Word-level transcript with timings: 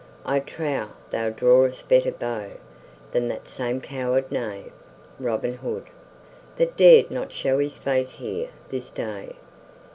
I 0.25 0.39
trow 0.39 0.87
thou 1.11 1.29
drawest 1.29 1.87
better 1.87 2.11
bow 2.11 2.53
than 3.11 3.27
that 3.27 3.47
same 3.47 3.79
coward 3.81 4.31
knave 4.31 4.71
Robin 5.19 5.53
Hood, 5.53 5.91
that 6.57 6.75
dared 6.75 7.11
not 7.11 7.31
show 7.31 7.59
his 7.59 7.77
face 7.77 8.13
here 8.13 8.49
this 8.71 8.89
day. 8.89 9.35